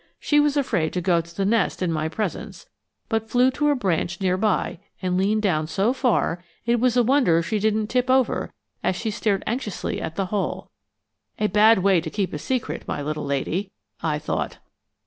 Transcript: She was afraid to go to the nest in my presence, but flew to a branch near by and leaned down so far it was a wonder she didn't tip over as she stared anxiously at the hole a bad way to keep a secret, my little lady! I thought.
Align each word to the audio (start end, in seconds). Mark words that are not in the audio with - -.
She 0.19 0.39
was 0.39 0.57
afraid 0.57 0.93
to 0.93 0.99
go 0.99 1.21
to 1.21 1.37
the 1.37 1.45
nest 1.45 1.83
in 1.83 1.91
my 1.91 2.09
presence, 2.09 2.65
but 3.07 3.29
flew 3.29 3.51
to 3.51 3.69
a 3.69 3.75
branch 3.75 4.19
near 4.19 4.35
by 4.35 4.79
and 4.99 5.15
leaned 5.15 5.43
down 5.43 5.67
so 5.67 5.93
far 5.93 6.43
it 6.65 6.79
was 6.79 6.97
a 6.97 7.03
wonder 7.03 7.39
she 7.43 7.59
didn't 7.59 7.85
tip 7.85 8.09
over 8.09 8.51
as 8.83 8.95
she 8.95 9.11
stared 9.11 9.43
anxiously 9.45 10.01
at 10.01 10.15
the 10.15 10.25
hole 10.33 10.71
a 11.37 11.45
bad 11.45 11.83
way 11.83 12.01
to 12.01 12.09
keep 12.09 12.33
a 12.33 12.39
secret, 12.39 12.87
my 12.87 13.03
little 13.03 13.25
lady! 13.25 13.73
I 14.01 14.17
thought. 14.17 14.57